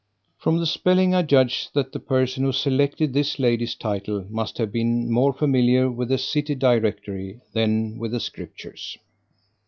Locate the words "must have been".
4.31-5.11